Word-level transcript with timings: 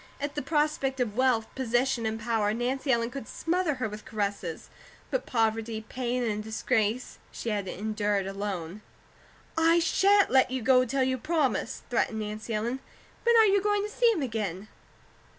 At 0.19 0.33
the 0.33 0.41
prospect 0.41 0.99
of 0.99 1.15
wealth, 1.15 1.45
position, 1.53 2.07
and 2.07 2.19
power, 2.19 2.55
Nancy 2.55 2.91
Ellen 2.91 3.11
could 3.11 3.27
smother 3.27 3.75
her 3.75 3.87
with 3.87 4.03
caresses; 4.03 4.67
but 5.11 5.27
poverty, 5.27 5.85
pain, 5.89 6.23
and 6.23 6.43
disgrace 6.43 7.19
she 7.31 7.49
had 7.49 7.67
endured 7.67 8.25
alone. 8.25 8.81
"I 9.55 9.77
shan't 9.77 10.31
let 10.31 10.49
you 10.49 10.63
go 10.63 10.85
till 10.85 11.03
you 11.03 11.19
promise," 11.19 11.83
threatened 11.91 12.21
Nancy 12.21 12.51
Ellen. 12.51 12.79
"When 13.25 13.37
are 13.37 13.45
you 13.45 13.61
to 13.61 13.89
see 13.95 14.09
him 14.11 14.23
again?" 14.23 14.69